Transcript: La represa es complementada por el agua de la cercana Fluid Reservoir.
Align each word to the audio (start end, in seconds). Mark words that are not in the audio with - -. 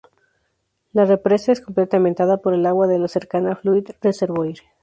La 0.93 1.05
represa 1.05 1.51
es 1.51 1.61
complementada 1.61 2.37
por 2.37 2.55
el 2.55 2.65
agua 2.65 2.87
de 2.87 2.97
la 2.97 3.07
cercana 3.07 3.55
Fluid 3.55 3.87
Reservoir. 4.01 4.55